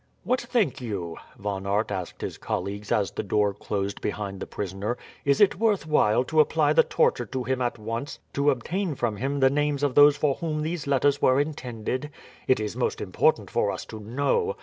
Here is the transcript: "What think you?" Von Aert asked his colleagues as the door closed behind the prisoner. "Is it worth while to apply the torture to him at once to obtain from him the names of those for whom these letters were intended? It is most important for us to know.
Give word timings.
"What 0.23 0.41
think 0.41 0.81
you?" 0.81 1.17
Von 1.37 1.67
Aert 1.67 1.91
asked 1.91 2.21
his 2.21 2.39
colleagues 2.39 2.91
as 2.91 3.11
the 3.11 3.21
door 3.21 3.53
closed 3.53 4.01
behind 4.01 4.39
the 4.39 4.47
prisoner. 4.47 4.97
"Is 5.25 5.39
it 5.39 5.59
worth 5.59 5.85
while 5.85 6.23
to 6.23 6.39
apply 6.39 6.73
the 6.73 6.81
torture 6.81 7.27
to 7.27 7.43
him 7.43 7.61
at 7.61 7.77
once 7.77 8.17
to 8.33 8.49
obtain 8.49 8.95
from 8.95 9.17
him 9.17 9.41
the 9.41 9.51
names 9.51 9.83
of 9.83 9.93
those 9.93 10.17
for 10.17 10.33
whom 10.33 10.63
these 10.63 10.87
letters 10.87 11.21
were 11.21 11.39
intended? 11.39 12.09
It 12.47 12.59
is 12.59 12.75
most 12.75 12.99
important 12.99 13.51
for 13.51 13.69
us 13.71 13.85
to 13.93 13.99
know. 13.99 14.55